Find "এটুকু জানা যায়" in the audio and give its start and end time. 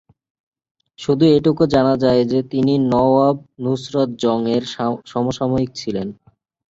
1.31-2.23